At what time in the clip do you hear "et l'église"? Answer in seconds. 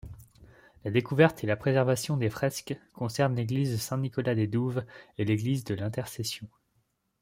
5.19-5.63